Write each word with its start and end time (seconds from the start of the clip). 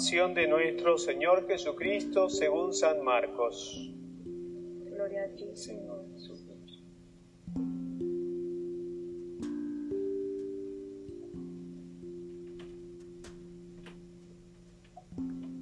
Pasión 0.00 0.32
de 0.32 0.46
nuestro 0.46 0.96
Señor 0.96 1.46
Jesucristo 1.46 2.30
según 2.30 2.72
San 2.72 3.04
Marcos. 3.04 3.92
Gloria 4.86 5.24
a 5.24 5.36
ti, 5.36 5.44
Señor 5.52 6.06
Jesús. 6.14 6.42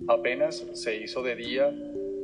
Apenas 0.06 0.64
se 0.72 0.94
hizo 1.02 1.24
de 1.24 1.34
día, 1.34 1.72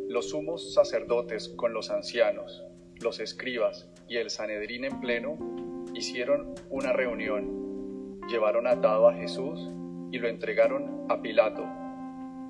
los 0.09 0.31
sumos 0.31 0.73
sacerdotes 0.73 1.49
con 1.49 1.73
los 1.73 1.91
ancianos, 1.91 2.63
los 3.03 3.19
escribas 3.19 3.89
y 4.09 4.19
el 4.19 4.31
Sanedrín 4.31 4.85
en 4.85 5.01
pleno 5.01 5.37
hicieron 5.95 6.55
una 6.71 6.93
reunión. 6.93 8.21
Llevaron 8.29 8.69
atado 8.69 9.09
a 9.09 9.15
Jesús 9.15 9.69
y 10.13 10.19
lo 10.19 10.29
entregaron 10.29 11.07
a 11.09 11.21
Pilato. 11.21 11.84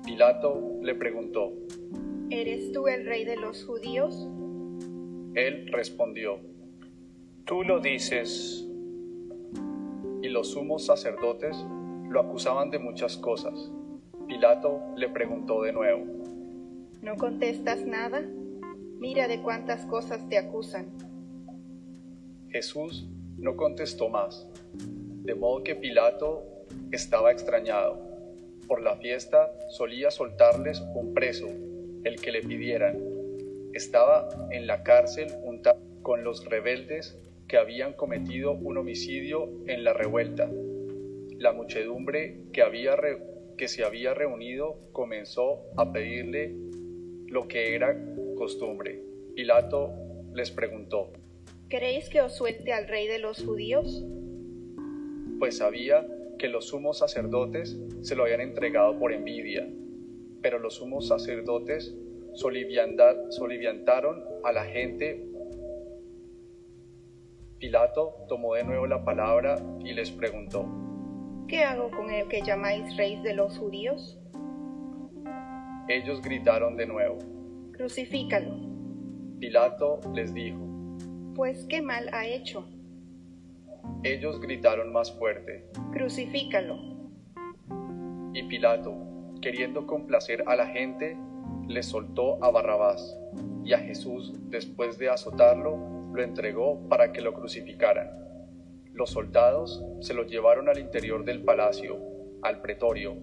Pilato 0.05 0.79
le 0.83 0.93
preguntó. 0.93 1.51
¿Eres 2.29 2.71
tú 2.71 2.87
el 2.87 3.05
rey 3.05 3.25
de 3.25 3.37
los 3.37 3.65
judíos? 3.65 4.27
Él 5.33 5.67
respondió. 5.71 6.39
Tú 7.45 7.63
lo 7.63 7.79
dices. 7.79 8.63
Y 10.21 10.29
los 10.29 10.51
sumos 10.51 10.85
sacerdotes 10.85 11.57
lo 12.07 12.19
acusaban 12.21 12.69
de 12.69 12.77
muchas 12.77 13.17
cosas. 13.17 13.71
Pilato 14.27 14.79
le 14.95 15.09
preguntó 15.09 15.63
de 15.63 15.73
nuevo. 15.73 16.05
¿No 17.01 17.15
contestas 17.15 17.83
nada? 17.85 18.21
Mira 18.99 19.27
de 19.27 19.41
cuántas 19.41 19.87
cosas 19.87 20.29
te 20.29 20.37
acusan. 20.37 20.85
Jesús 22.49 23.09
no 23.37 23.55
contestó 23.57 24.09
más, 24.09 24.47
de 25.23 25.33
modo 25.33 25.63
que 25.63 25.75
Pilato 25.75 26.43
estaba 26.91 27.31
extrañado. 27.31 28.04
Por 28.67 28.81
la 28.81 28.95
fiesta 28.97 29.51
solía 29.69 30.09
soltarles 30.09 30.81
un 30.95 31.13
preso, 31.13 31.47
el 32.03 32.19
que 32.19 32.31
le 32.31 32.41
pidieran. 32.41 32.99
Estaba 33.73 34.27
en 34.51 34.65
la 34.65 34.83
cárcel 34.83 35.29
juntado 35.43 35.79
con 36.01 36.23
los 36.23 36.45
rebeldes 36.45 37.17
que 37.47 37.57
habían 37.57 37.93
cometido 37.93 38.53
un 38.53 38.77
homicidio 38.77 39.49
en 39.67 39.83
la 39.83 39.93
revuelta. 39.93 40.49
La 41.37 41.51
muchedumbre 41.51 42.37
que, 42.53 42.61
había 42.61 42.95
que 43.57 43.67
se 43.67 43.83
había 43.83 44.13
reunido 44.13 44.79
comenzó 44.91 45.61
a 45.77 45.91
pedirle 45.91 46.55
lo 47.27 47.47
que 47.47 47.75
era 47.75 47.95
costumbre. 48.35 49.01
Pilato 49.35 49.91
les 50.33 50.49
preguntó, 50.49 51.11
¿Queréis 51.69 52.09
que 52.09 52.21
os 52.21 52.35
suelte 52.35 52.73
al 52.73 52.87
rey 52.87 53.07
de 53.07 53.19
los 53.19 53.43
judíos? 53.43 54.03
Pues 55.39 55.57
sabía 55.57 56.05
que 56.37 56.47
los 56.47 56.67
sumos 56.67 56.99
sacerdotes 56.99 57.77
se 58.01 58.15
lo 58.15 58.23
habían 58.23 58.41
entregado 58.41 58.97
por 58.99 59.13
envidia, 59.13 59.67
pero 60.41 60.59
los 60.59 60.75
sumos 60.75 61.07
sacerdotes 61.07 61.95
soliviantaron 62.33 64.23
a 64.43 64.51
la 64.51 64.65
gente. 64.65 65.25
Pilato 67.57 68.25
tomó 68.27 68.55
de 68.55 68.63
nuevo 68.63 68.85
la 68.85 69.03
palabra 69.03 69.55
y 69.83 69.93
les 69.93 70.11
preguntó, 70.11 70.65
¿Qué 71.47 71.63
hago 71.63 71.89
con 71.91 72.11
el 72.11 72.27
que 72.27 72.41
llamáis 72.41 72.97
rey 72.97 73.21
de 73.21 73.33
los 73.33 73.57
judíos? 73.57 74.19
Ellos 75.87 76.21
gritaron 76.21 76.75
de 76.75 76.87
nuevo, 76.87 77.17
Crucifícalo. 77.73 78.55
Pilato 79.39 79.99
les 80.13 80.33
dijo, 80.33 80.59
Pues 81.35 81.65
qué 81.67 81.81
mal 81.81 82.09
ha 82.13 82.25
hecho. 82.25 82.67
Ellos 84.03 84.39
gritaron 84.39 84.91
más 84.91 85.11
fuerte, 85.17 85.65
Crucifícalo. 85.91 86.77
Y 88.33 88.43
Pilato, 88.43 88.93
queriendo 89.41 89.87
complacer 89.87 90.43
a 90.47 90.55
la 90.55 90.67
gente, 90.67 91.17
le 91.67 91.81
soltó 91.81 92.43
a 92.43 92.51
Barrabás, 92.51 93.17
y 93.63 93.73
a 93.73 93.79
Jesús, 93.79 94.33
después 94.49 94.97
de 94.97 95.09
azotarlo, 95.09 95.77
lo 96.13 96.21
entregó 96.21 96.87
para 96.87 97.11
que 97.11 97.21
lo 97.21 97.33
crucificaran. 97.33 98.09
Los 98.93 99.09
soldados 99.09 99.83
se 100.01 100.13
lo 100.13 100.23
llevaron 100.23 100.69
al 100.69 100.79
interior 100.79 101.25
del 101.25 101.43
palacio, 101.43 101.97
al 102.43 102.61
pretorio, 102.61 103.15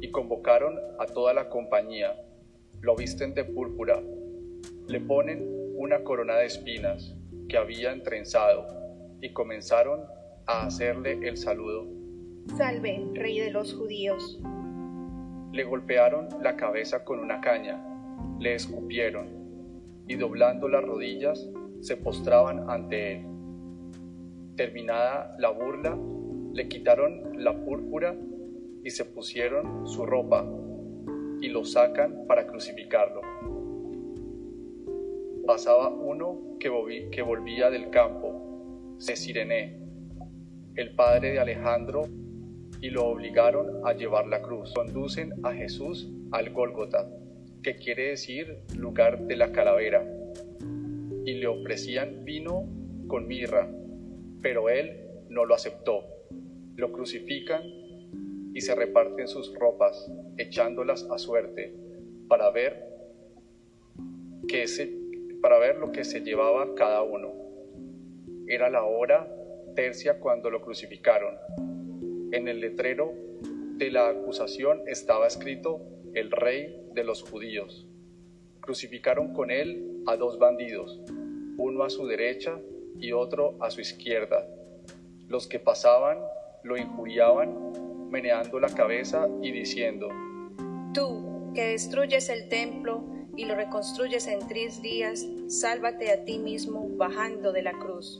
y 0.00 0.10
convocaron 0.10 0.78
a 0.98 1.06
toda 1.06 1.34
la 1.34 1.48
compañía. 1.48 2.16
Lo 2.80 2.96
visten 2.96 3.34
de 3.34 3.44
púrpura, 3.44 4.02
le 4.88 5.00
ponen 5.00 5.46
una 5.76 6.02
corona 6.02 6.36
de 6.36 6.46
espinas 6.46 7.14
que 7.48 7.56
habían 7.56 8.02
trenzado, 8.02 8.66
y 9.22 9.32
comenzaron 9.32 10.00
a 10.46 10.66
hacerle 10.66 11.26
el 11.26 11.38
saludo. 11.38 11.86
Salve, 12.56 13.08
rey 13.14 13.38
de 13.38 13.52
los 13.52 13.72
judíos. 13.72 14.38
Le 15.52 15.64
golpearon 15.64 16.28
la 16.42 16.56
cabeza 16.56 17.04
con 17.04 17.20
una 17.20 17.40
caña, 17.40 17.80
le 18.40 18.54
escupieron, 18.54 19.28
y 20.08 20.16
doblando 20.16 20.68
las 20.68 20.82
rodillas, 20.82 21.48
se 21.80 21.96
postraban 21.96 22.68
ante 22.68 23.12
él. 23.12 23.26
Terminada 24.56 25.36
la 25.38 25.50
burla, 25.50 25.96
le 26.52 26.68
quitaron 26.68 27.42
la 27.42 27.64
púrpura 27.64 28.14
y 28.82 28.90
se 28.90 29.04
pusieron 29.04 29.86
su 29.86 30.04
ropa, 30.04 30.44
y 31.40 31.48
lo 31.48 31.64
sacan 31.64 32.26
para 32.26 32.46
crucificarlo. 32.46 33.20
Pasaba 35.46 35.90
uno 35.90 36.56
que, 36.58 37.08
que 37.10 37.22
volvía 37.22 37.70
del 37.70 37.90
campo, 37.90 38.51
de 39.06 39.16
Sirene, 39.16 39.78
el 40.76 40.94
padre 40.94 41.32
de 41.32 41.40
Alejandro, 41.40 42.04
y 42.80 42.90
lo 42.90 43.06
obligaron 43.06 43.86
a 43.86 43.94
llevar 43.94 44.26
la 44.26 44.42
cruz. 44.42 44.72
Conducen 44.74 45.32
a 45.42 45.52
Jesús 45.52 46.08
al 46.30 46.50
Gólgota, 46.50 47.08
que 47.62 47.76
quiere 47.76 48.10
decir 48.10 48.58
lugar 48.76 49.26
de 49.26 49.36
la 49.36 49.50
calavera, 49.50 50.04
y 51.24 51.34
le 51.34 51.46
ofrecían 51.46 52.24
vino 52.24 52.68
con 53.08 53.26
mirra, 53.26 53.68
pero 54.40 54.68
él 54.68 55.00
no 55.28 55.44
lo 55.44 55.54
aceptó. 55.54 56.04
Lo 56.76 56.92
crucifican 56.92 57.62
y 58.54 58.60
se 58.60 58.74
reparten 58.74 59.26
sus 59.26 59.52
ropas, 59.58 60.10
echándolas 60.36 61.08
a 61.10 61.18
suerte, 61.18 61.74
para 62.28 62.50
ver, 62.50 62.84
que 64.48 64.66
se, 64.66 64.92
para 65.40 65.58
ver 65.58 65.78
lo 65.78 65.90
que 65.90 66.04
se 66.04 66.20
llevaba 66.20 66.74
cada 66.74 67.02
uno. 67.02 67.41
Era 68.46 68.68
la 68.70 68.84
hora 68.84 69.28
tercia 69.74 70.18
cuando 70.18 70.50
lo 70.50 70.60
crucificaron. 70.60 71.36
En 72.32 72.48
el 72.48 72.60
letrero 72.60 73.12
de 73.76 73.90
la 73.90 74.08
acusación 74.08 74.82
estaba 74.86 75.26
escrito 75.26 75.80
el 76.14 76.30
rey 76.30 76.88
de 76.94 77.04
los 77.04 77.22
judíos. 77.22 77.86
Crucificaron 78.60 79.32
con 79.32 79.50
él 79.50 80.02
a 80.06 80.16
dos 80.16 80.38
bandidos, 80.38 81.00
uno 81.56 81.84
a 81.84 81.90
su 81.90 82.06
derecha 82.06 82.58
y 82.98 83.12
otro 83.12 83.56
a 83.60 83.70
su 83.70 83.80
izquierda. 83.80 84.46
Los 85.28 85.46
que 85.46 85.58
pasaban 85.58 86.18
lo 86.62 86.76
injuriaban, 86.76 88.10
meneando 88.10 88.60
la 88.60 88.68
cabeza 88.68 89.28
y 89.40 89.50
diciendo, 89.50 90.08
Tú, 90.94 91.52
que 91.54 91.68
destruyes 91.68 92.28
el 92.28 92.48
templo 92.48 93.11
y 93.36 93.44
lo 93.44 93.54
reconstruyes 93.54 94.26
en 94.26 94.46
tres 94.46 94.82
días, 94.82 95.26
sálvate 95.48 96.10
a 96.10 96.24
ti 96.24 96.38
mismo 96.38 96.88
bajando 96.96 97.52
de 97.52 97.62
la 97.62 97.72
cruz. 97.72 98.18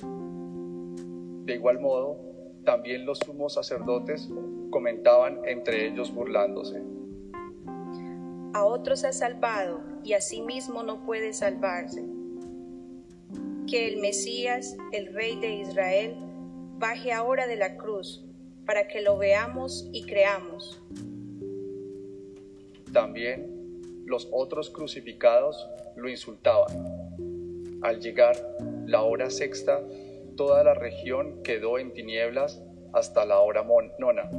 De 1.44 1.54
igual 1.54 1.80
modo, 1.80 2.18
también 2.64 3.04
los 3.04 3.18
sumos 3.18 3.54
sacerdotes 3.54 4.28
comentaban 4.70 5.40
entre 5.44 5.88
ellos 5.88 6.14
burlándose. 6.14 6.82
A 8.54 8.64
otros 8.64 9.04
ha 9.04 9.12
salvado 9.12 9.80
y 10.04 10.12
a 10.12 10.20
sí 10.20 10.42
mismo 10.42 10.82
no 10.82 11.04
puede 11.04 11.32
salvarse. 11.32 12.04
Que 13.66 13.88
el 13.88 14.00
Mesías, 14.00 14.76
el 14.92 15.12
Rey 15.12 15.38
de 15.40 15.54
Israel, 15.56 16.16
baje 16.78 17.12
ahora 17.12 17.46
de 17.46 17.56
la 17.56 17.76
cruz 17.76 18.24
para 18.66 18.88
que 18.88 19.00
lo 19.00 19.18
veamos 19.18 19.88
y 19.92 20.04
creamos. 20.04 20.80
También 22.92 23.61
los 24.06 24.28
otros 24.32 24.70
crucificados 24.70 25.68
lo 25.96 26.08
insultaban. 26.08 26.72
Al 27.82 28.00
llegar 28.00 28.36
la 28.86 29.02
hora 29.02 29.30
sexta, 29.30 29.80
toda 30.36 30.64
la 30.64 30.74
región 30.74 31.42
quedó 31.42 31.78
en 31.78 31.92
tinieblas 31.92 32.62
hasta 32.92 33.24
la 33.24 33.40
hora 33.40 33.64
nona. 33.98 34.30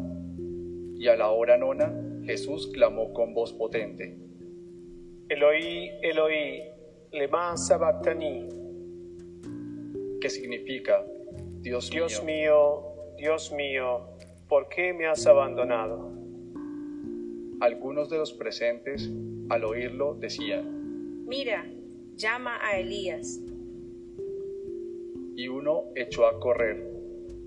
Y 0.97 1.07
a 1.07 1.15
la 1.15 1.29
hora 1.29 1.57
nona 1.57 1.93
Jesús 2.25 2.71
clamó 2.73 3.13
con 3.13 3.33
voz 3.33 3.53
potente. 3.53 4.17
Eloí, 5.29 5.89
Eloí, 6.01 6.61
lema 7.11 7.57
sabactani. 7.57 8.47
Que 10.21 10.29
significa, 10.29 11.03
Dios, 11.61 11.89
Dios 11.89 12.23
mío, 12.23 12.93
Dios 13.17 13.51
mío, 13.51 14.01
¿por 14.47 14.69
qué 14.69 14.93
me 14.93 15.07
has 15.07 15.25
abandonado? 15.25 16.11
Algunos 17.59 18.09
de 18.09 18.17
los 18.17 18.33
presentes, 18.33 19.09
al 19.53 19.65
oírlo, 19.65 20.15
decían, 20.15 21.25
Mira, 21.27 21.65
llama 22.15 22.57
a 22.61 22.77
Elías. 22.79 23.39
Y 25.35 25.47
uno 25.47 25.85
echó 25.95 26.25
a 26.27 26.39
correr, 26.39 26.91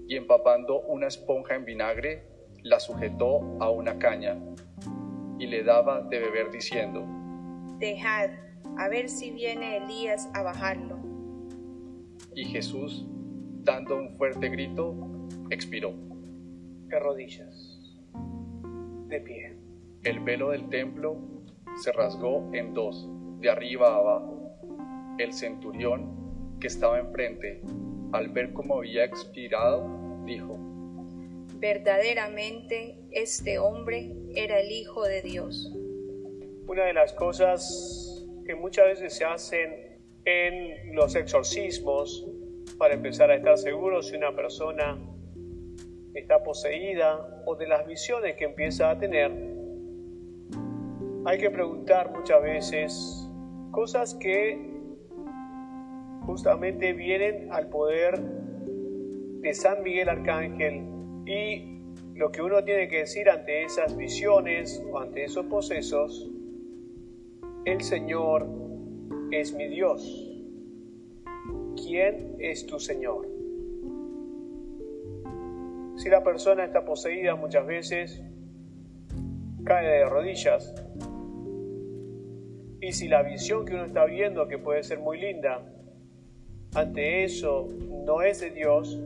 y 0.09 0.17
empapando 0.17 0.81
una 0.83 1.09
esponja 1.09 1.55
en 1.57 1.65
vinagre, 1.65 2.23
la 2.63 2.79
sujetó 2.81 3.57
a 3.61 3.71
una 3.71 3.99
caña. 3.99 4.39
y 5.39 5.47
le 5.47 5.63
daba 5.65 6.01
de 6.01 6.19
beber 6.19 6.51
diciendo, 6.51 7.05
Dejad, 7.79 8.31
a 8.79 8.89
ver 8.89 9.09
si 9.11 9.31
viene 9.33 9.77
Elías 9.77 10.31
a 10.33 10.43
bajarlo. 10.43 10.97
y 12.35 12.45
Jesús, 12.45 13.05
dando 13.65 13.97
un 13.97 14.17
fuerte 14.17 14.49
grito, 14.49 14.95
expiró. 15.51 15.93
De 16.89 16.99
rodillas. 17.01 17.95
De 19.09 19.21
pie. 19.21 19.57
El 20.05 20.21
velo 20.21 20.51
del 20.51 20.69
templo 20.69 21.36
se 21.77 21.93
rasgó 21.93 22.51
en 22.53 22.75
dos, 22.75 23.09
de 23.41 23.51
arriba 23.51 23.89
a 23.89 23.97
abajo. 23.97 24.57
El 25.19 25.33
centurión 25.33 26.59
que 26.61 26.67
estaba 26.69 26.99
enfrente, 26.99 27.63
al 28.13 28.29
ver 28.29 28.53
cómo 28.53 28.79
había 28.79 29.05
expirado, 29.05 29.89
dijo, 30.25 30.59
Verdaderamente 31.59 32.99
este 33.13 33.59
hombre 33.59 34.13
era 34.35 34.61
el 34.61 34.71
Hijo 34.71 35.05
de 35.05 35.23
Dios. 35.23 35.73
Una 36.67 36.85
de 36.85 36.93
las 36.93 37.13
cosas 37.15 38.27
que 38.45 38.55
muchas 38.55 38.87
veces 38.87 39.15
se 39.15 39.25
hacen 39.25 39.99
en 40.25 40.95
los 40.95 41.15
exorcismos 41.15 42.27
para 42.79 42.95
empezar 42.95 43.31
a 43.31 43.37
estar 43.37 43.57
seguros 43.57 44.09
si 44.09 44.17
una 44.17 44.35
persona 44.35 44.99
está 46.15 46.43
poseída 46.43 47.43
o 47.47 47.57
de 47.57 47.67
las 47.69 47.87
visiones 47.87 48.37
que 48.37 48.45
empieza 48.45 48.91
a 48.91 48.99
tener, 48.99 49.31
hay 51.27 51.39
que 51.39 51.51
preguntar 51.51 52.13
muchas 52.17 52.41
veces 52.41 53.29
cosas 53.73 54.15
que 54.15 54.77
justamente 56.25 56.93
vienen 56.93 57.53
al 57.53 57.69
poder 57.69 58.21
de 58.21 59.53
San 59.53 59.83
Miguel 59.83 60.09
Arcángel 60.09 60.85
y 61.27 61.83
lo 62.15 62.31
que 62.31 62.43
uno 62.43 62.63
tiene 62.63 62.87
que 62.89 62.99
decir 62.99 63.29
ante 63.29 63.65
esas 63.65 63.97
visiones 63.97 64.81
o 64.89 65.01
ante 65.01 65.25
esos 65.25 65.47
posesos, 65.47 66.31
el 67.65 67.81
Señor 67.81 68.47
es 69.33 69.53
mi 69.53 69.67
Dios. 69.67 70.33
¿Quién 71.75 72.37
es 72.39 72.67
tu 72.67 72.79
Señor? 72.79 73.27
Si 75.97 76.09
la 76.09 76.23
persona 76.23 76.65
está 76.65 76.85
poseída 76.85 77.35
muchas 77.35 77.67
veces, 77.67 78.23
cae 79.65 79.87
de 79.87 80.05
rodillas. 80.05 80.73
Y 82.87 82.93
si 82.93 83.09
la 83.09 83.25
visión 83.25 83.65
que 83.65 83.75
uno 83.75 83.85
está 83.85 84.05
viendo, 84.05 84.47
que 84.47 84.59
puede 84.59 84.85
ser 84.85 85.01
muy 85.01 85.19
linda, 85.19 85.61
ante 86.73 87.25
eso 87.25 87.67
no 88.05 88.23
es 88.23 88.39
de 88.41 88.51
Dios, 88.51 88.97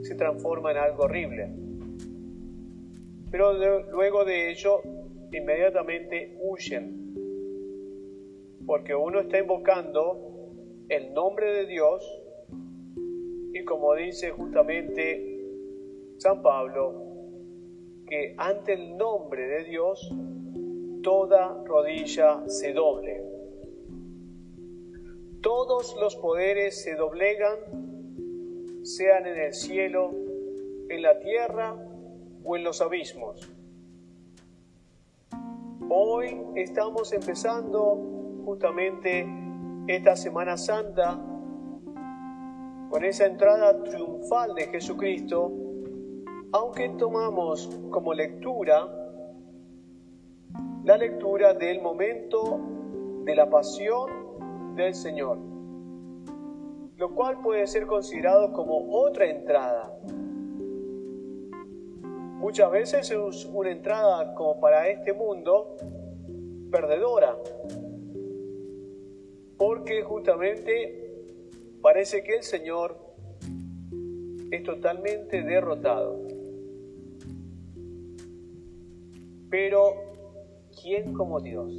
se 0.00 0.14
transforma 0.14 0.70
en 0.70 0.78
algo 0.78 1.02
horrible. 1.02 1.50
Pero 3.30 3.52
luego 3.92 4.24
de 4.24 4.50
ello, 4.50 4.80
inmediatamente 5.30 6.38
huyen, 6.40 7.12
porque 8.64 8.94
uno 8.94 9.20
está 9.20 9.38
invocando 9.38 10.54
el 10.88 11.12
nombre 11.12 11.52
de 11.52 11.66
Dios 11.66 12.22
y 13.52 13.62
como 13.66 13.94
dice 13.96 14.30
justamente 14.30 15.42
San 16.16 16.40
Pablo, 16.40 17.02
que 18.06 18.34
ante 18.38 18.72
el 18.72 18.96
nombre 18.96 19.46
de 19.46 19.64
Dios 19.64 20.10
toda 21.06 21.62
rodilla 21.64 22.42
se 22.48 22.72
doble. 22.72 23.22
Todos 25.40 25.96
los 26.00 26.16
poderes 26.16 26.82
se 26.82 26.96
doblegan, 26.96 27.58
sean 28.82 29.24
en 29.24 29.38
el 29.38 29.54
cielo, 29.54 30.10
en 30.88 31.02
la 31.02 31.20
tierra 31.20 31.76
o 32.42 32.56
en 32.56 32.64
los 32.64 32.80
abismos. 32.80 33.48
Hoy 35.88 36.42
estamos 36.56 37.12
empezando 37.12 38.42
justamente 38.44 39.28
esta 39.86 40.16
Semana 40.16 40.56
Santa 40.56 41.24
con 42.90 43.04
esa 43.04 43.26
entrada 43.26 43.80
triunfal 43.84 44.56
de 44.56 44.66
Jesucristo, 44.66 45.52
aunque 46.50 46.88
tomamos 46.98 47.70
como 47.92 48.12
lectura 48.12 49.05
la 50.86 50.96
lectura 50.96 51.52
del 51.52 51.82
momento 51.82 52.60
de 53.24 53.34
la 53.34 53.50
pasión 53.50 54.76
del 54.76 54.94
Señor, 54.94 55.36
lo 56.96 57.12
cual 57.12 57.40
puede 57.42 57.66
ser 57.66 57.88
considerado 57.88 58.52
como 58.52 58.96
otra 58.96 59.28
entrada. 59.28 59.92
Muchas 62.38 62.70
veces 62.70 63.10
es 63.10 63.44
una 63.46 63.72
entrada 63.72 64.32
como 64.36 64.60
para 64.60 64.88
este 64.88 65.12
mundo 65.12 65.74
perdedora, 66.70 67.36
porque 69.58 70.04
justamente 70.04 71.24
parece 71.82 72.22
que 72.22 72.36
el 72.36 72.44
Señor 72.44 72.96
es 74.52 74.62
totalmente 74.62 75.42
derrotado. 75.42 76.20
Pero, 79.50 80.15
¿quién 80.86 81.14
como 81.14 81.40
Dios? 81.40 81.72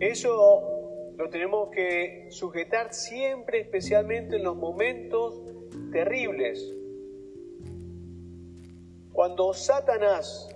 Eso 0.00 1.14
lo 1.16 1.30
tenemos 1.30 1.70
que 1.70 2.26
sujetar 2.30 2.92
siempre, 2.92 3.60
especialmente 3.60 4.34
en 4.34 4.42
los 4.42 4.56
momentos 4.56 5.40
terribles. 5.92 6.74
Cuando 9.12 9.54
Satanás 9.54 10.48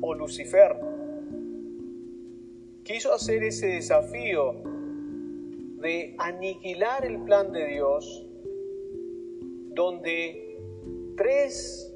o 0.00 0.14
Lucifer 0.14 0.80
quiso 2.82 3.12
hacer 3.12 3.42
ese 3.42 3.66
desafío 3.66 4.54
de 5.82 6.14
aniquilar 6.18 7.04
el 7.04 7.22
plan 7.24 7.52
de 7.52 7.66
Dios, 7.66 8.26
donde 9.74 10.58
tres 11.18 11.89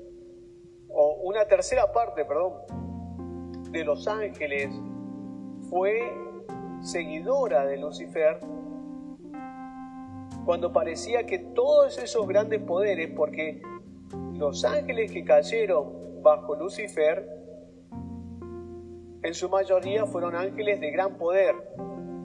o 0.95 1.15
una 1.23 1.45
tercera 1.47 1.93
parte, 1.93 2.25
perdón, 2.25 2.55
de 3.71 3.85
los 3.85 4.07
ángeles 4.07 4.71
fue 5.69 6.01
seguidora 6.81 7.65
de 7.67 7.79
Lucifer, 7.79 8.39
cuando 10.45 10.73
parecía 10.73 11.25
que 11.27 11.39
todos 11.39 11.99
esos 11.99 12.27
grandes 12.29 12.63
poderes, 12.63 13.11
porque 13.17 13.63
los 14.35 14.65
ángeles 14.65 15.11
que 15.11 15.25
cayeron 15.25 16.23
bajo 16.23 16.55
Lucifer, 16.55 17.29
en 19.23 19.33
su 19.35 19.49
mayoría 19.49 20.05
fueron 20.05 20.37
ángeles 20.37 20.81
de 20.81 20.91
gran 20.91 21.17
poder, 21.17 21.55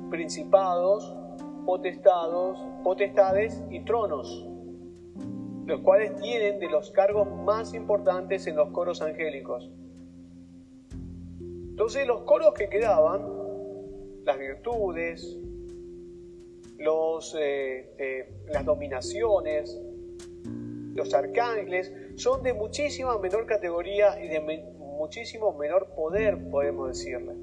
principados, 0.10 1.16
potestados, 1.66 2.60
potestades 2.84 3.64
y 3.70 3.80
tronos, 3.86 4.49
los 5.70 5.82
cuales 5.82 6.16
tienen 6.20 6.60
de 6.60 6.68
los 6.68 6.90
cargos 6.90 7.28
más 7.46 7.76
importantes 7.76 8.48
en 8.48 8.56
los 8.56 8.70
coros 8.72 9.04
angélicos. 9.04 9.70
Entonces 11.40 12.08
los 12.08 12.22
coros 12.24 12.56
que 12.56 12.70
quedaban, 12.70 13.22
las 14.26 14.40
virtudes, 14.40 15.38
los, 16.80 17.38
eh, 17.40 18.34
las 18.48 18.66
dominaciones, 18.66 19.80
los 20.96 21.14
arcángeles, 21.14 21.94
son 22.16 22.42
de 22.42 22.54
muchísima 22.54 23.20
menor 23.20 23.46
categoría 23.46 24.20
y 24.24 24.28
de 24.28 24.40
muchísimo 24.80 25.54
menor 25.54 25.94
poder, 25.96 26.50
podemos 26.50 26.88
decirle. 26.88 27.36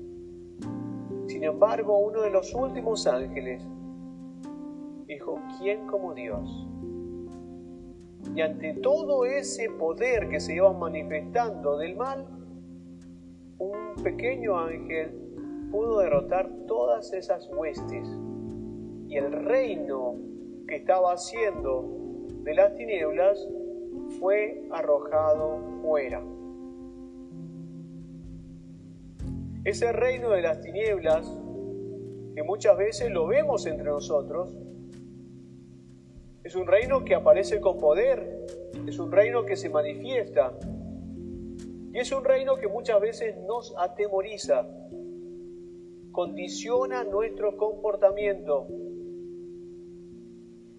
Sin 1.29 1.45
embargo, 1.45 1.97
uno 1.99 2.23
de 2.23 2.31
los 2.31 2.53
últimos 2.55 3.07
ángeles 3.07 3.63
dijo, 5.07 5.41
¿quién 5.61 5.87
como 5.87 6.13
Dios? 6.13 6.67
Y 8.37 8.43
ante 8.43 8.75
todo 8.75 9.25
ese 9.25 9.71
poder 9.71 10.29
que 10.29 10.41
se 10.41 10.57
iba 10.57 10.71
manifestando 10.71 11.79
del 11.79 11.97
mal, 11.97 12.27
un 13.59 13.95
pequeño 14.05 14.59
ángel 14.59 15.11
pudo 15.71 16.01
derrotar 16.01 16.47
todas 16.67 17.15
esas 17.15 17.49
huestes 17.49 18.07
y 19.09 19.17
el 19.17 19.33
reino 19.33 20.17
que 20.69 20.77
estaba 20.77 21.15
haciendo 21.15 22.27
de 22.43 22.55
las 22.55 22.75
tinieblas 22.75 23.49
fue 24.21 24.69
arrojado 24.71 25.59
fuera. 25.81 26.23
Ese 29.65 29.93
reino 29.93 30.29
de 30.29 30.43
las 30.43 30.61
tinieblas, 30.61 31.27
que 32.35 32.43
muchas 32.43 32.77
veces 32.77 33.11
lo 33.11 33.27
vemos 33.27 33.65
entre 33.65 33.87
nosotros, 33.87 34.55
es 36.47 36.55
un 36.55 36.65
reino 36.65 37.05
que 37.05 37.17
aparece 37.17 37.61
con 37.61 37.77
poder, 37.77 38.47
es 38.87 39.01
un 39.01 39.11
reino 39.11 39.45
que 39.45 39.57
se 39.57 39.69
manifiesta 39.69 40.57
y 41.93 41.99
es 41.99 42.13
un 42.13 42.25
reino 42.25 42.55
que 42.57 42.69
muchas 42.69 43.01
veces 43.01 43.37
nos 43.49 43.75
atemoriza, 43.77 44.65
condiciona 46.13 47.03
nuestro 47.03 47.57
comportamiento 47.57 48.69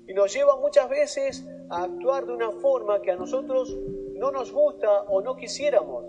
y 0.07 0.13
nos 0.13 0.33
lleva 0.33 0.55
muchas 0.55 0.89
veces 0.89 1.45
a 1.69 1.83
actuar 1.83 2.25
de 2.25 2.31
una 2.31 2.51
forma 2.51 3.01
que 3.01 3.11
a 3.11 3.17
nosotros 3.17 3.77
no 4.13 4.31
nos 4.31 4.53
gusta 4.53 5.01
o 5.09 5.21
no 5.21 5.35
quisiéramos. 5.35 6.05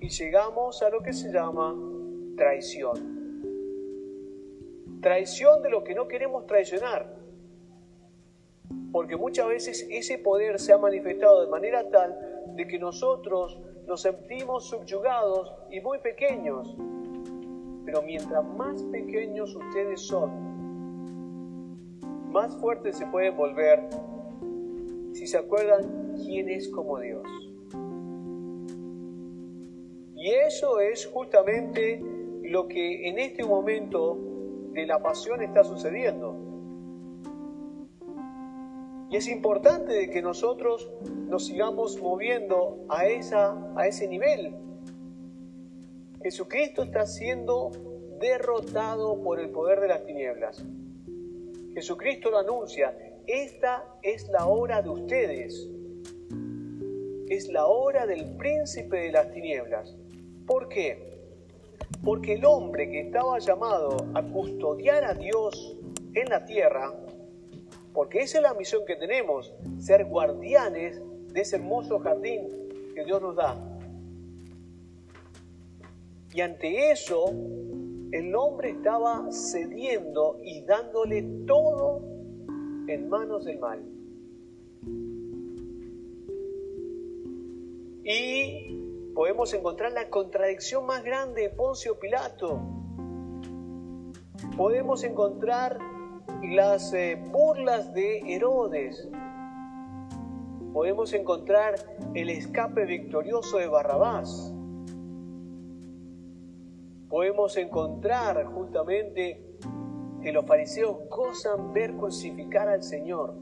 y 0.00 0.08
llegamos 0.08 0.82
a 0.82 0.88
lo 0.88 1.02
que 1.02 1.12
se 1.12 1.30
llama 1.30 1.74
traición. 2.34 2.96
Traición 5.02 5.60
de 5.60 5.68
lo 5.68 5.84
que 5.84 5.94
no 5.94 6.08
queremos 6.08 6.46
traicionar. 6.46 7.23
Porque 8.94 9.16
muchas 9.16 9.48
veces 9.48 9.88
ese 9.90 10.18
poder 10.18 10.60
se 10.60 10.72
ha 10.72 10.78
manifestado 10.78 11.44
de 11.44 11.50
manera 11.50 11.90
tal 11.90 12.16
de 12.54 12.64
que 12.68 12.78
nosotros 12.78 13.60
nos 13.88 14.02
sentimos 14.02 14.68
subyugados 14.68 15.52
y 15.68 15.80
muy 15.80 15.98
pequeños. 15.98 16.76
Pero 17.84 18.02
mientras 18.02 18.44
más 18.56 18.80
pequeños 18.84 19.52
ustedes 19.56 20.00
son, 20.00 20.30
más 22.30 22.56
fuertes 22.58 22.96
se 22.96 23.06
pueden 23.06 23.36
volver 23.36 23.80
si 25.12 25.26
se 25.26 25.38
acuerdan 25.38 26.14
quién 26.14 26.48
es 26.48 26.68
como 26.68 27.00
Dios. 27.00 27.26
Y 30.14 30.30
eso 30.46 30.78
es 30.78 31.04
justamente 31.06 32.00
lo 32.44 32.68
que 32.68 33.08
en 33.08 33.18
este 33.18 33.44
momento 33.44 34.16
de 34.70 34.86
la 34.86 35.02
pasión 35.02 35.42
está 35.42 35.64
sucediendo. 35.64 36.43
Y 39.14 39.18
es 39.18 39.28
importante 39.28 40.10
que 40.10 40.20
nosotros 40.20 40.90
nos 41.28 41.46
sigamos 41.46 42.02
moviendo 42.02 42.84
a, 42.88 43.06
esa, 43.06 43.56
a 43.76 43.86
ese 43.86 44.08
nivel. 44.08 44.56
Jesucristo 46.20 46.82
está 46.82 47.06
siendo 47.06 47.70
derrotado 48.20 49.22
por 49.22 49.38
el 49.38 49.50
poder 49.50 49.78
de 49.78 49.86
las 49.86 50.04
tinieblas. 50.04 50.64
Jesucristo 51.74 52.28
lo 52.32 52.38
anuncia, 52.38 52.92
esta 53.28 53.84
es 54.02 54.28
la 54.30 54.46
hora 54.46 54.82
de 54.82 54.88
ustedes, 54.88 55.70
es 57.28 57.48
la 57.52 57.66
hora 57.66 58.06
del 58.06 58.36
príncipe 58.36 58.96
de 58.96 59.12
las 59.12 59.30
tinieblas. 59.30 59.96
¿Por 60.44 60.68
qué? 60.68 61.20
Porque 62.04 62.32
el 62.32 62.44
hombre 62.44 62.90
que 62.90 63.02
estaba 63.02 63.38
llamado 63.38 64.08
a 64.14 64.24
custodiar 64.24 65.04
a 65.04 65.14
Dios 65.14 65.76
en 66.14 66.28
la 66.30 66.44
tierra, 66.44 66.92
porque 67.94 68.22
esa 68.22 68.38
es 68.38 68.42
la 68.42 68.54
misión 68.54 68.84
que 68.84 68.96
tenemos, 68.96 69.54
ser 69.78 70.04
guardianes 70.06 71.00
de 71.32 71.40
ese 71.40 71.56
hermoso 71.56 72.00
jardín 72.00 72.48
que 72.92 73.04
Dios 73.04 73.22
nos 73.22 73.36
da. 73.36 73.56
Y 76.32 76.40
ante 76.40 76.90
eso, 76.90 77.26
el 78.10 78.34
hombre 78.34 78.70
estaba 78.70 79.30
cediendo 79.30 80.40
y 80.42 80.62
dándole 80.62 81.22
todo 81.46 82.02
en 82.88 83.08
manos 83.08 83.44
del 83.44 83.60
mal. 83.60 83.80
Y 88.02 89.12
podemos 89.14 89.54
encontrar 89.54 89.92
la 89.92 90.10
contradicción 90.10 90.84
más 90.84 91.04
grande 91.04 91.42
de 91.42 91.50
Poncio 91.50 92.00
Pilato. 92.00 92.60
Podemos 94.56 95.04
encontrar 95.04 95.78
las 96.50 96.92
eh, 96.92 97.20
burlas 97.30 97.92
de 97.94 98.34
Herodes. 98.34 99.08
Podemos 100.72 101.12
encontrar 101.12 101.74
el 102.14 102.30
escape 102.30 102.84
victorioso 102.84 103.58
de 103.58 103.68
Barrabás. 103.68 104.52
Podemos 107.08 107.56
encontrar 107.56 108.44
justamente 108.46 109.44
que 110.22 110.32
los 110.32 110.44
fariseos 110.46 111.08
gozan 111.08 111.72
ver 111.72 111.94
crucificar 111.94 112.68
al 112.68 112.82
Señor 112.82 113.34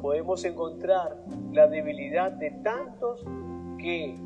podemos 0.00 0.44
encontrar 0.44 1.16
la 1.52 1.66
debilidad 1.66 2.32
de 2.32 2.50
tantos 2.62 3.24
que 3.78 4.16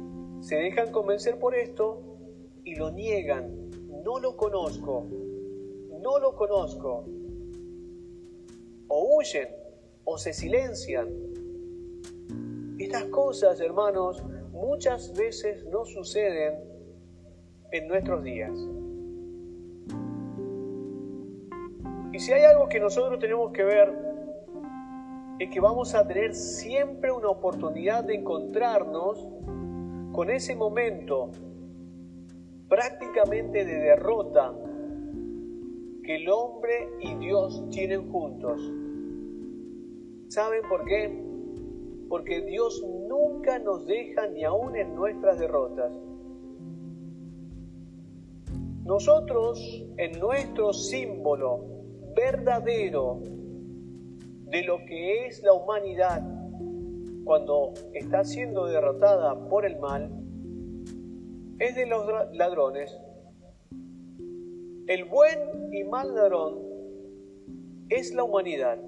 se 0.41 0.57
dejan 0.57 0.93
convencer 0.93 1.39
por 1.39 1.55
esto 1.55 2.01
y 2.65 2.77
lo 2.77 2.91
niegan. 2.91 3.71
No 4.05 4.19
lo 4.19 4.37
conozco, 4.37 5.07
no 6.05 6.19
lo 6.19 6.37
conozco. 6.37 7.07
O 8.89 9.17
huyen 9.17 9.49
o 10.05 10.19
se 10.19 10.35
silencian. 10.35 11.09
Estas 12.79 13.05
cosas, 13.05 13.59
hermanos, 13.61 14.23
muchas 14.53 15.15
veces 15.15 15.65
no 15.65 15.87
suceden 15.87 16.63
en 17.73 17.89
nuestros 17.89 18.23
días. 18.23 18.53
Y 22.13 22.19
si 22.21 22.33
hay 22.33 22.45
algo 22.45 22.69
que 22.69 22.79
nosotros 22.79 23.19
tenemos 23.19 23.51
que 23.53 23.65
ver 23.65 24.15
es 25.39 25.51
que 25.51 25.59
vamos 25.59 25.95
a 25.95 26.07
tener 26.07 26.35
siempre 26.35 27.11
una 27.11 27.29
oportunidad 27.29 28.05
de 28.05 28.15
encontrarnos 28.15 29.27
con 30.13 30.31
ese 30.31 30.55
momento 30.55 31.31
prácticamente 32.69 33.65
de 33.65 33.75
derrota 33.75 34.55
que 36.05 36.17
el 36.17 36.29
hombre 36.29 36.89
y 37.01 37.15
Dios 37.15 37.65
tienen 37.71 38.11
juntos. 38.11 38.61
¿Saben 40.29 40.63
por 40.69 40.85
qué? 40.85 41.11
Porque 42.09 42.43
Dios 42.43 42.85
nunca 43.09 43.59
nos 43.59 43.87
deja 43.87 44.27
ni 44.29 44.45
aún 44.45 44.77
en 44.77 44.95
nuestras 44.95 45.39
derrotas. 45.39 45.93
Nosotros 48.85 49.87
en 49.97 50.19
nuestro 50.21 50.73
símbolo 50.75 51.65
verdadero 52.15 53.21
de 53.23 54.63
lo 54.63 54.79
que 54.85 55.27
es 55.27 55.43
la 55.43 55.55
humanidad 55.55 56.23
cuando 57.25 57.73
está 57.95 58.25
siendo 58.25 58.67
derrotada 58.67 59.49
por 59.49 59.65
el 59.65 59.79
mal 59.81 60.11
es 61.59 61.75
de 61.75 61.87
los 61.87 62.05
ladrones. 62.33 62.95
El 64.87 65.05
buen 65.05 65.73
y 65.73 65.85
mal 65.85 66.15
ladrón 66.15 66.59
es 67.89 68.15
la 68.15 68.25
humanidad. 68.25 68.79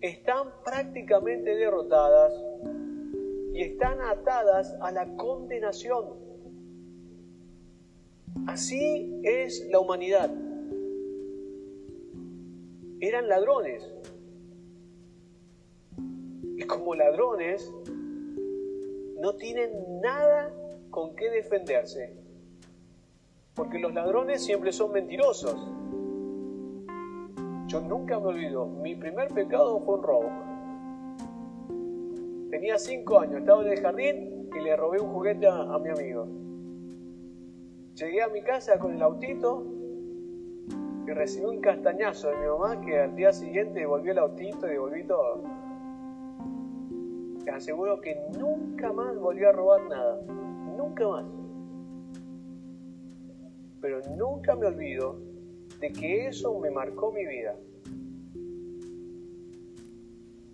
Están 0.00 0.48
prácticamente 0.64 1.54
derrotadas 1.54 2.32
y 3.54 3.62
están 3.62 4.00
atadas 4.00 4.74
a 4.80 4.90
la 4.90 5.16
condenación. 5.16 6.06
Así 8.46 9.20
es 9.22 9.68
la 9.70 9.78
humanidad 9.78 10.30
eran 13.02 13.28
ladrones. 13.28 13.82
Y 16.56 16.62
como 16.62 16.94
ladrones, 16.94 17.68
no 19.18 19.34
tienen 19.34 20.00
nada 20.00 20.54
con 20.90 21.16
qué 21.16 21.28
defenderse. 21.30 22.21
Porque 23.62 23.78
los 23.78 23.94
ladrones 23.94 24.44
siempre 24.44 24.72
son 24.72 24.90
mentirosos. 24.90 25.54
Yo 27.68 27.80
nunca 27.80 28.18
me 28.18 28.26
olvido, 28.26 28.66
mi 28.66 28.96
primer 28.96 29.28
pecado 29.28 29.78
fue 29.78 29.94
un 29.94 30.02
robo. 30.02 30.30
Tenía 32.50 32.76
cinco 32.76 33.20
años, 33.20 33.36
estaba 33.36 33.62
en 33.62 33.70
el 33.70 33.80
jardín 33.80 34.50
y 34.52 34.60
le 34.64 34.74
robé 34.74 35.00
un 35.00 35.12
juguete 35.12 35.46
a, 35.46 35.78
mi 35.78 35.90
amigo. 35.90 36.26
Llegué 37.94 38.22
a 38.22 38.28
mi 38.30 38.42
casa 38.42 38.80
con 38.80 38.94
el 38.94 39.00
autito, 39.00 39.64
y 41.06 41.10
recibí 41.12 41.46
un 41.46 41.60
castañazo 41.60 42.30
de 42.30 42.38
mi 42.38 42.46
mamá 42.46 42.80
que 42.80 42.98
al 42.98 43.14
día 43.14 43.32
siguiente 43.32 43.78
devolvió 43.78 44.10
el 44.10 44.18
autito 44.18 44.66
y 44.66 44.70
devolví 44.70 45.04
todo. 45.04 45.40
Te 47.44 47.50
aseguro 47.52 48.00
que 48.00 48.20
nunca 48.36 48.92
más 48.92 49.16
volvió 49.20 49.50
a 49.50 49.52
robar 49.52 49.82
nada. 49.88 50.20
Nunca 50.76 51.06
más. 51.06 51.41
Pero 53.82 54.00
nunca 54.16 54.56
me 54.56 54.66
olvido 54.66 55.18
de 55.78 55.92
que 55.92 56.28
eso 56.28 56.58
me 56.58 56.70
marcó 56.70 57.12
mi 57.12 57.26
vida. 57.26 57.54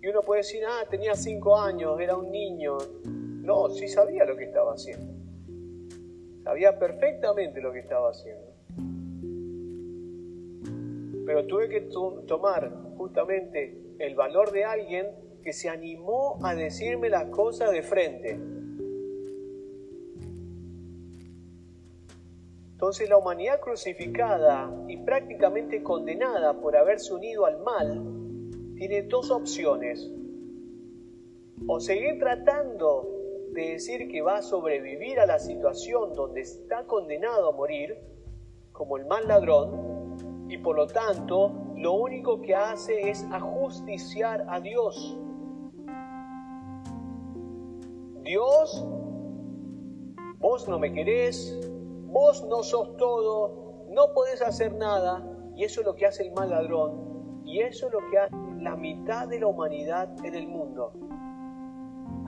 Y 0.01 0.07
uno 0.07 0.21
puede 0.21 0.41
decir, 0.41 0.63
ah, 0.67 0.85
tenía 0.89 1.15
cinco 1.15 1.57
años, 1.57 1.97
era 2.01 2.17
un 2.17 2.29
niño. 2.29 2.77
No, 3.05 3.69
sí 3.69 3.87
sabía 3.87 4.25
lo 4.25 4.35
que 4.35 4.43
estaba 4.43 4.73
haciendo. 4.73 5.13
Sabía 6.43 6.77
perfectamente 6.77 7.61
lo 7.61 7.71
que 7.71 7.79
estaba 7.79 8.09
haciendo 8.09 8.49
pero 11.29 11.45
tuve 11.45 11.69
que 11.69 11.81
tomar 12.25 12.71
justamente 12.97 13.79
el 13.99 14.15
valor 14.15 14.51
de 14.51 14.63
alguien 14.65 15.05
que 15.43 15.53
se 15.53 15.69
animó 15.69 16.39
a 16.41 16.55
decirme 16.55 17.07
las 17.07 17.25
cosas 17.25 17.69
de 17.69 17.83
frente. 17.83 18.39
Entonces 22.79 23.09
la 23.09 23.17
humanidad 23.17 23.59
crucificada 23.59 24.73
y 24.87 24.95
prácticamente 24.95 25.83
condenada 25.83 26.61
por 26.61 26.77
haberse 26.77 27.13
unido 27.13 27.45
al 27.45 27.59
mal 27.61 28.01
tiene 28.77 29.01
dos 29.01 29.31
opciones. 29.31 30.09
O 31.67 31.81
seguir 31.81 32.17
tratando 32.19 33.05
de 33.51 33.71
decir 33.71 34.07
que 34.07 34.21
va 34.21 34.37
a 34.37 34.41
sobrevivir 34.41 35.19
a 35.19 35.25
la 35.25 35.39
situación 35.39 36.13
donde 36.13 36.39
está 36.39 36.85
condenado 36.85 37.49
a 37.49 37.51
morir, 37.51 37.97
como 38.71 38.95
el 38.95 39.05
mal 39.07 39.27
ladrón, 39.27 40.47
y 40.47 40.57
por 40.59 40.77
lo 40.77 40.87
tanto 40.87 41.51
lo 41.75 41.95
único 41.95 42.41
que 42.41 42.55
hace 42.55 43.09
es 43.09 43.25
ajusticiar 43.29 44.45
a 44.47 44.61
Dios. 44.61 45.19
Dios, 48.23 48.87
vos 50.37 50.69
no 50.69 50.79
me 50.79 50.93
querés, 50.93 51.68
vos 52.11 52.45
no 52.45 52.63
sos 52.63 52.97
todo, 52.97 53.85
no 53.89 54.13
podés 54.13 54.41
hacer 54.41 54.73
nada, 54.73 55.23
y 55.55 55.63
eso 55.63 55.81
es 55.81 55.87
lo 55.87 55.95
que 55.95 56.05
hace 56.05 56.23
el 56.23 56.33
mal 56.33 56.49
ladrón, 56.49 57.41
y 57.45 57.61
eso 57.61 57.87
es 57.87 57.93
lo 57.93 57.99
que 58.09 58.17
hace 58.17 58.35
la 58.59 58.75
mitad 58.75 59.27
de 59.27 59.39
la 59.39 59.47
humanidad 59.47 60.09
en 60.25 60.35
el 60.35 60.47
mundo. 60.47 60.93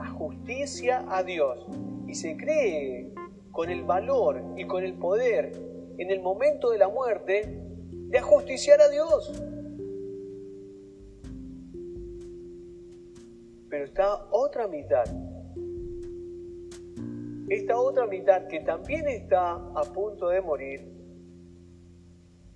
A 0.00 0.10
justicia 0.10 1.04
a 1.08 1.22
Dios, 1.22 1.66
y 2.06 2.14
se 2.14 2.36
cree 2.36 3.12
con 3.50 3.70
el 3.70 3.84
valor 3.84 4.42
y 4.56 4.66
con 4.66 4.82
el 4.82 4.94
poder 4.94 5.52
en 5.98 6.10
el 6.10 6.20
momento 6.20 6.70
de 6.70 6.78
la 6.78 6.88
muerte 6.88 7.60
de 7.90 8.18
ajusticiar 8.18 8.80
a 8.80 8.88
Dios. 8.88 9.32
Pero 13.68 13.84
está 13.84 14.26
otra 14.30 14.68
mitad. 14.68 15.04
Esta 17.52 17.78
otra 17.78 18.06
mitad 18.06 18.46
que 18.46 18.60
también 18.60 19.06
está 19.08 19.52
a 19.52 19.82
punto 19.92 20.30
de 20.30 20.40
morir, 20.40 20.90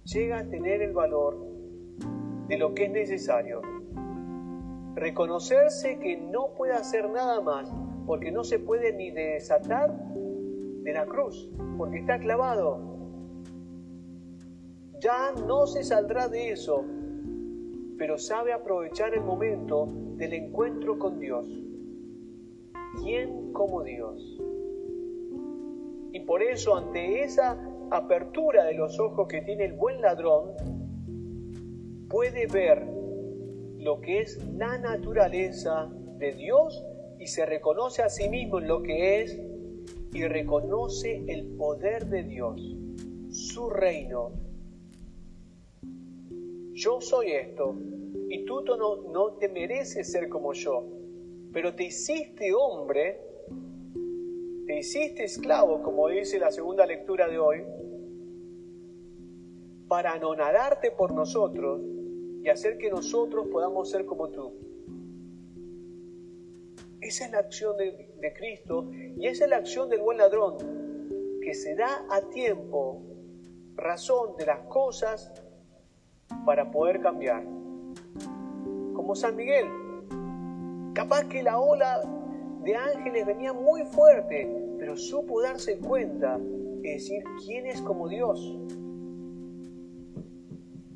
llega 0.05 0.38
a 0.38 0.49
tener 0.49 0.81
el 0.81 0.95
valor 0.95 1.37
de 2.49 2.57
lo 2.57 2.75
que 2.75 2.87
es 2.87 2.91
necesario. 2.93 3.61
Reconocerse 4.95 5.99
que 5.99 6.17
no 6.17 6.55
puede 6.55 6.73
hacer 6.73 7.11
nada 7.11 7.43
más, 7.43 7.71
porque 8.07 8.33
no 8.33 8.43
se 8.43 8.59
puede 8.59 8.95
ni 8.95 9.11
desatar 9.11 9.95
de 10.15 10.93
la 10.95 11.05
cruz, 11.05 11.47
porque 11.76 11.99
está 11.99 12.19
clavado. 12.19 12.81
Ya 14.99 15.33
no 15.47 15.67
se 15.67 15.85
saldrá 15.85 16.26
de 16.29 16.53
eso, 16.53 16.83
pero 17.99 18.17
sabe 18.17 18.55
aprovechar 18.55 19.12
el 19.12 19.21
momento 19.21 19.91
del 20.17 20.33
encuentro 20.33 20.99
con 20.99 21.19
Dios. 21.19 21.47
¿Quién 23.03 23.53
como 23.53 23.83
Dios? 23.83 24.41
Y 26.16 26.20
por 26.20 26.42
eso 26.42 26.75
ante 26.75 27.25
esa 27.25 27.61
apertura 27.90 28.64
de 28.64 28.73
los 28.73 28.99
ojos 28.99 29.28
que 29.28 29.42
tiene 29.42 29.66
el 29.66 29.75
buen 29.75 30.00
ladrón, 30.00 30.52
puede 32.08 32.46
ver 32.46 32.87
lo 33.76 34.00
que 34.00 34.20
es 34.20 34.42
la 34.54 34.78
naturaleza 34.78 35.92
de 36.16 36.32
Dios 36.32 36.82
y 37.18 37.26
se 37.26 37.44
reconoce 37.44 38.00
a 38.00 38.08
sí 38.08 38.30
mismo 38.30 38.61
en 38.61 38.66
lo 38.66 38.82
que 38.82 39.20
es 39.20 39.38
y 40.14 40.25
reconoce 40.25 41.23
el 41.28 41.54
poder 41.58 42.06
de 42.06 42.23
Dios, 42.23 42.62
su 43.28 43.68
reino. 43.68 44.30
Yo 46.73 47.02
soy 47.02 47.32
esto 47.32 47.76
y 48.30 48.42
tú 48.46 48.64
no, 48.64 49.02
no 49.12 49.32
te 49.35 49.50
mereces 49.50 50.12
ser 50.12 50.30
como 50.30 50.54
yo, 50.54 50.82
pero 51.52 51.75
te 51.75 51.85
hiciste 51.85 52.54
hombre, 52.54 53.20
te 54.76 54.80
hiciste 54.80 55.25
esclavo, 55.25 55.83
como 55.83 56.06
dice 56.09 56.38
la 56.38 56.50
segunda 56.50 56.85
lectura 56.85 57.26
de 57.28 57.38
hoy, 57.38 57.64
para 59.88 60.12
anonadarte 60.12 60.90
por 60.90 61.14
nosotros 61.14 61.80
y 62.42 62.50
hacer 62.50 62.76
que 62.76 62.90
nosotros 62.90 63.47
podamos 63.50 63.90
ser 63.90 64.04
como 64.04 64.28
tú. 64.28 64.52
Esa 67.00 67.25
es 67.25 67.30
la 67.30 67.38
acción 67.38 67.78
de, 67.78 68.16
de, 68.21 68.35
Cristo 68.35 68.90
y 68.92 69.26
esa 69.26 69.45
es 69.45 69.50
la 69.50 69.56
acción 69.56 69.88
del 69.88 70.02
buen 70.02 70.18
ladrón, 70.18 70.59
que 71.40 71.54
se 71.54 71.75
da 71.75 72.04
a 72.11 72.21
tiempo 72.28 73.00
razón 73.76 74.37
de 74.37 74.45
las 74.45 74.61
cosas 74.66 75.33
para 76.45 76.71
poder 76.71 77.00
cambiar. 77.00 77.45
Como 78.92 79.14
San 79.14 79.37
Miguel, 79.37 79.64
capaz 80.92 81.24
que 81.29 81.42
la 81.42 81.59
ola 81.59 82.03
de 82.66 82.74
ángeles 82.74 83.24
venía 83.24 83.52
muy 83.52 83.85
fuerte, 83.85 84.52
pero 84.76 84.96
supo 84.96 85.40
darse 85.40 85.79
cuenta 85.79 86.37
y 86.83 86.94
decir 86.94 87.22
quién 87.44 87.64
es 87.66 87.81
como 87.81 88.09
Dios. 88.09 88.59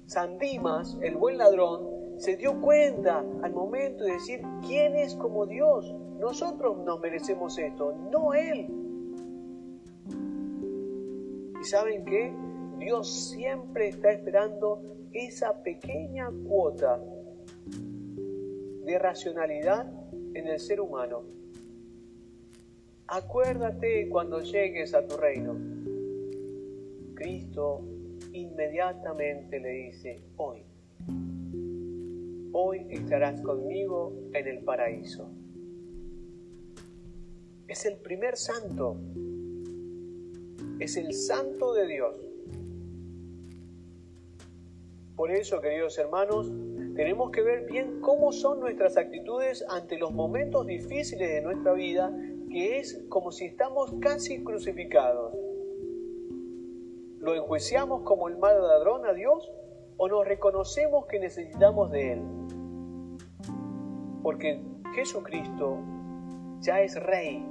San 0.06 0.37
Dimas, 0.38 0.98
el 1.00 1.14
buen 1.14 1.38
ladrón, 1.38 2.16
se 2.16 2.37
dio 2.37 2.61
cuenta 2.61 3.24
al 3.42 3.52
momento 3.52 4.02
de 4.02 4.14
decir 4.14 4.42
quién 4.66 4.96
es 4.96 5.14
como 5.14 5.46
Dios. 5.46 5.94
Nosotros 6.18 6.78
nos 6.78 6.98
merecemos 6.98 7.56
esto, 7.56 7.94
no 8.11 8.35
Él. 8.35 8.66
¿Y 11.61 11.64
saben 11.64 12.04
qué? 12.04 12.35
Dios 12.78 13.30
siempre 13.30 13.87
está 13.87 14.11
esperando 14.11 14.83
esa 15.12 15.62
pequeña 15.62 16.30
cuota 16.48 17.00
de 18.85 18.98
racionalidad 18.98 19.87
en 20.35 20.48
el 20.48 20.59
ser 20.59 20.80
humano. 20.80 21.39
Acuérdate 23.12 24.09
cuando 24.09 24.40
llegues 24.40 24.94
a 24.94 25.05
tu 25.05 25.16
reino. 25.16 25.57
Cristo 27.14 27.81
inmediatamente 28.33 29.59
le 29.59 29.68
dice, 29.68 30.23
hoy, 30.37 30.62
hoy 32.53 32.87
estarás 32.88 33.40
conmigo 33.40 34.12
en 34.33 34.46
el 34.46 34.62
paraíso. 34.62 35.29
Es 37.66 37.85
el 37.85 37.96
primer 37.96 38.37
santo, 38.37 38.96
es 40.79 40.96
el 40.96 41.12
santo 41.12 41.75
de 41.75 41.88
Dios. 41.88 42.16
Por 45.16 45.33
eso, 45.33 45.61
queridos 45.61 45.99
hermanos, 45.99 46.49
tenemos 46.94 47.31
que 47.31 47.42
ver 47.42 47.66
bien 47.66 48.01
cómo 48.01 48.31
son 48.31 48.61
nuestras 48.61 48.96
actitudes 48.96 49.64
ante 49.68 49.99
los 49.99 50.12
momentos 50.12 50.66
difíciles 50.66 51.29
de 51.29 51.40
nuestra 51.40 51.73
vida, 51.73 52.12
que 52.50 52.78
es 52.78 53.04
como 53.08 53.30
si 53.30 53.46
estamos 53.46 53.92
casi 54.00 54.42
crucificados. 54.42 55.34
¿Lo 57.18 57.34
enjuiciamos 57.34 58.02
como 58.02 58.28
el 58.28 58.38
mal 58.38 58.60
ladrón 58.60 59.06
a 59.06 59.12
Dios 59.12 59.50
o 59.96 60.08
nos 60.08 60.26
reconocemos 60.26 61.06
que 61.06 61.20
necesitamos 61.20 61.90
de 61.90 62.12
Él? 62.14 62.22
Porque 64.22 64.62
Jesucristo 64.94 65.78
ya 66.60 66.80
es 66.80 67.00
rey. 67.00 67.46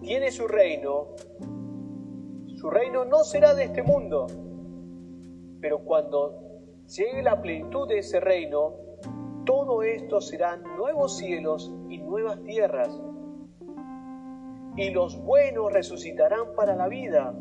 Tiene 0.00 0.30
su 0.30 0.46
reino. 0.46 1.08
Su 2.54 2.70
reino 2.70 3.04
no 3.04 3.24
será 3.24 3.54
de 3.54 3.64
este 3.64 3.82
mundo. 3.82 4.26
Pero 5.60 5.80
cuando 5.80 6.38
llegue 6.86 7.22
la 7.22 7.40
plenitud 7.40 7.88
de 7.88 7.98
ese 7.98 8.20
reino, 8.20 8.74
todo 9.44 9.82
esto 9.82 10.20
serán 10.20 10.62
nuevos 10.76 11.16
cielos 11.16 11.72
nuevas 12.06 12.42
tierras. 12.44 13.00
Y 14.76 14.90
los 14.90 15.22
buenos 15.22 15.72
resucitarán 15.72 16.54
para 16.54 16.76
la 16.76 16.88
vida 16.88 17.34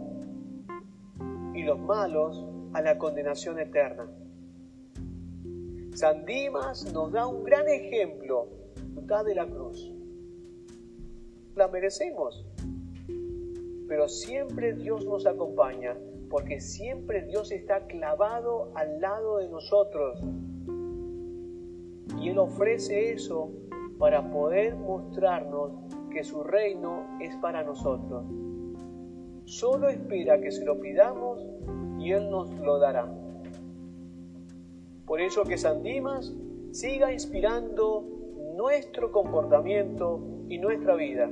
y 1.54 1.64
los 1.64 1.80
malos 1.80 2.46
a 2.74 2.82
la 2.82 2.98
condenación 2.98 3.60
eterna. 3.60 4.08
San 5.94 6.26
Dimas 6.26 6.92
nos 6.94 7.12
da 7.12 7.26
un 7.28 7.44
gran 7.44 7.68
ejemplo 7.70 8.50
de 9.24 9.36
la 9.36 9.46
cruz. 9.46 9.94
La 11.56 11.68
merecemos, 11.68 12.44
pero 13.88 14.08
siempre 14.08 14.74
Dios 14.74 15.06
nos 15.06 15.28
acompaña, 15.28 15.96
porque 16.30 16.60
siempre 16.60 17.22
Dios 17.22 17.52
está 17.52 17.86
clavado 17.86 18.72
al 18.74 19.00
lado 19.00 19.38
de 19.38 19.48
nosotros. 19.48 20.20
Y 22.20 22.30
Él 22.30 22.40
ofrece 22.40 23.14
eso 23.14 23.52
para 23.98 24.30
poder 24.32 24.76
mostrarnos 24.76 25.72
que 26.12 26.24
su 26.24 26.44
reino 26.44 27.18
es 27.20 27.36
para 27.38 27.64
nosotros. 27.64 28.26
Solo 29.46 29.90
espera 29.90 30.42
que 30.42 30.52
se 30.52 30.66
lo 30.66 30.80
pidamos 30.80 31.46
y 32.00 32.12
Él 32.12 32.30
nos 32.30 32.52
lo 32.60 32.80
dará. 32.80 33.12
Por 35.06 35.22
eso 35.22 35.44
que 35.44 35.58
San 35.58 35.84
Dimas 35.84 36.34
siga 36.72 37.14
inspirando 37.14 38.04
nuestro 38.56 39.12
comportamiento 39.12 40.20
y 40.50 40.58
nuestra 40.58 40.96
vida. 40.96 41.30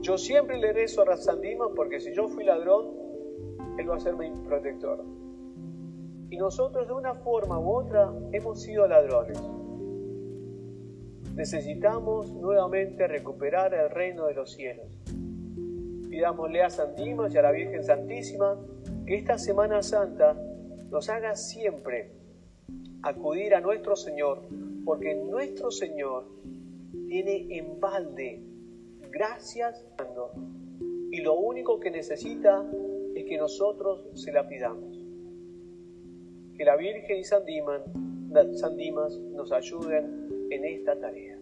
Yo 0.00 0.18
siempre 0.18 0.58
le 0.58 0.72
rezo 0.72 1.08
a 1.08 1.16
San 1.16 1.40
Dimas 1.40 1.68
porque 1.74 2.00
si 2.00 2.14
yo 2.14 2.28
fui 2.28 2.44
ladrón, 2.44 2.86
Él 3.78 3.90
va 3.90 3.96
a 3.96 4.00
ser 4.00 4.16
mi 4.16 4.30
protector. 4.30 5.04
Y 6.30 6.36
nosotros 6.36 6.86
de 6.86 6.94
una 6.94 7.14
forma 7.14 7.58
u 7.58 7.70
otra 7.72 8.12
hemos 8.32 8.62
sido 8.62 8.86
ladrones. 8.86 9.40
Necesitamos 11.34 12.30
nuevamente 12.30 13.06
recuperar 13.08 13.72
el 13.72 13.90
reino 13.90 14.26
de 14.26 14.34
los 14.34 14.52
cielos. 14.52 14.86
Pidámosle 16.10 16.62
a 16.62 16.70
San 16.70 16.94
Dimas 16.94 17.34
y 17.34 17.38
a 17.38 17.42
la 17.42 17.52
Virgen 17.52 17.82
Santísima 17.82 18.58
que 19.06 19.16
esta 19.16 19.38
Semana 19.38 19.82
Santa 19.82 20.34
nos 20.90 21.08
haga 21.08 21.34
siempre 21.34 22.12
acudir 23.02 23.54
a 23.54 23.60
nuestro 23.60 23.96
Señor, 23.96 24.42
porque 24.84 25.14
nuestro 25.14 25.70
Señor 25.70 26.26
tiene 27.08 27.56
en 27.56 27.80
balde 27.80 28.42
gracias 29.10 29.84
y 31.10 31.20
lo 31.20 31.34
único 31.34 31.78
que 31.78 31.90
necesita 31.90 32.64
es 33.14 33.24
que 33.24 33.36
nosotros 33.36 34.08
se 34.14 34.32
la 34.32 34.48
pidamos. 34.48 34.98
Que 36.56 36.64
la 36.64 36.76
Virgen 36.76 37.18
y 37.18 37.24
San 37.24 37.44
Dimas, 37.46 37.82
nos 39.18 39.52
ayuden 39.52 40.41
en 40.54 40.64
esta 40.64 40.98
tarea. 41.00 41.41